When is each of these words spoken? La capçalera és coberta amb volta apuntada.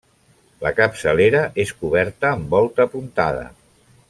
La 0.65 0.71
capçalera 0.79 1.43
és 1.67 1.75
coberta 1.83 2.35
amb 2.39 2.51
volta 2.57 2.89
apuntada. 2.91 3.49